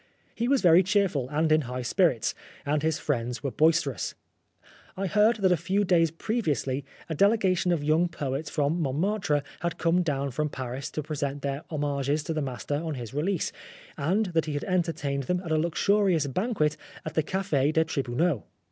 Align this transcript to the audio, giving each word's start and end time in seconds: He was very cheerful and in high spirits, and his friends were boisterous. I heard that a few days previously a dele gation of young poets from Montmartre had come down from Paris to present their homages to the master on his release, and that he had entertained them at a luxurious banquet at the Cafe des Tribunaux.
He 0.33 0.47
was 0.47 0.63
very 0.63 0.81
cheerful 0.81 1.29
and 1.29 1.51
in 1.51 1.61
high 1.61 1.83
spirits, 1.83 2.33
and 2.65 2.81
his 2.81 2.97
friends 2.97 3.43
were 3.43 3.51
boisterous. 3.51 4.15
I 4.97 5.05
heard 5.05 5.35
that 5.35 5.51
a 5.51 5.55
few 5.57 5.83
days 5.83 6.09
previously 6.09 6.83
a 7.07 7.13
dele 7.13 7.37
gation 7.37 7.71
of 7.71 7.83
young 7.83 8.07
poets 8.07 8.49
from 8.49 8.81
Montmartre 8.81 9.43
had 9.59 9.77
come 9.77 10.01
down 10.01 10.31
from 10.31 10.49
Paris 10.49 10.89
to 10.89 11.03
present 11.03 11.43
their 11.43 11.65
homages 11.69 12.23
to 12.23 12.33
the 12.33 12.41
master 12.41 12.77
on 12.83 12.95
his 12.95 13.13
release, 13.13 13.51
and 13.95 14.25
that 14.33 14.45
he 14.45 14.53
had 14.53 14.63
entertained 14.63 15.25
them 15.25 15.39
at 15.45 15.51
a 15.51 15.57
luxurious 15.59 16.25
banquet 16.25 16.77
at 17.05 17.13
the 17.13 17.21
Cafe 17.21 17.71
des 17.71 17.85
Tribunaux. 17.85 18.41